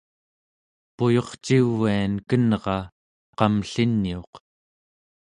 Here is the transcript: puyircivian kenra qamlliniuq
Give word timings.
puyircivian 0.97 2.13
kenra 2.29 2.79
qamlliniuq 3.37 4.33